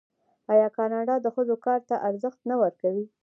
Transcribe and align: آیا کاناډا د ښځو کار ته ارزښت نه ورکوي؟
آیا 0.53 0.67
کاناډا 0.77 1.15
د 1.21 1.25
ښځو 1.35 1.55
کار 1.65 1.79
ته 1.89 1.95
ارزښت 2.09 2.39
نه 2.49 2.55
ورکوي؟ 2.63 3.05